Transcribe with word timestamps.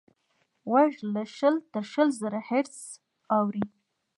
غوږ 0.69 0.93
له 1.13 1.23
شل 1.35 1.55
تر 1.71 1.83
شل 1.91 2.07
زره 2.21 2.39
هیرټز 2.49 2.81
اوري. 3.37 3.63